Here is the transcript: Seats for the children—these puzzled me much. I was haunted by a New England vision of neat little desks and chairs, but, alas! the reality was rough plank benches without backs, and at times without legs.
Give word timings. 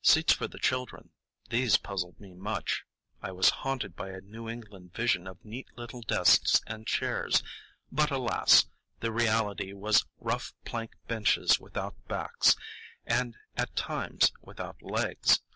Seats 0.00 0.32
for 0.32 0.46
the 0.46 0.60
children—these 0.60 1.76
puzzled 1.78 2.20
me 2.20 2.34
much. 2.34 2.84
I 3.20 3.32
was 3.32 3.50
haunted 3.66 3.96
by 3.96 4.10
a 4.10 4.20
New 4.20 4.48
England 4.48 4.94
vision 4.94 5.26
of 5.26 5.44
neat 5.44 5.66
little 5.76 6.02
desks 6.02 6.60
and 6.68 6.86
chairs, 6.86 7.42
but, 7.90 8.12
alas! 8.12 8.66
the 9.00 9.10
reality 9.10 9.72
was 9.72 10.06
rough 10.20 10.54
plank 10.64 10.92
benches 11.08 11.58
without 11.58 11.96
backs, 12.06 12.54
and 13.06 13.36
at 13.56 13.74
times 13.74 14.30
without 14.40 14.76
legs. 14.82 15.40